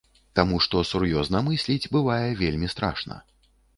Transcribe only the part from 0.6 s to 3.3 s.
што сур'ёзна мысліць бывае вельмі страшна.